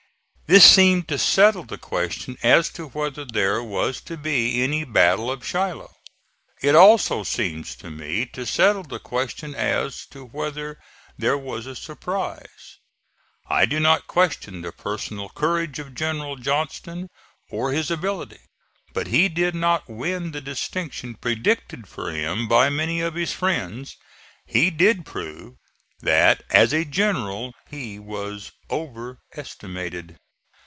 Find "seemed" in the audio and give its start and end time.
0.69-1.07